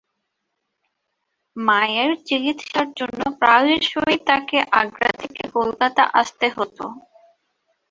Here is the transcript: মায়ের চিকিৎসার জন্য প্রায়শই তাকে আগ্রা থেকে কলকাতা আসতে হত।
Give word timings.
মায়ের 1.55 2.11
চিকিৎসার 2.27 2.87
জন্য 2.99 3.21
প্রায়শই 3.39 4.15
তাকে 4.27 4.57
আগ্রা 4.81 5.11
থেকে 5.21 5.43
কলকাতা 5.55 6.03
আসতে 6.19 6.47
হত। 6.55 6.77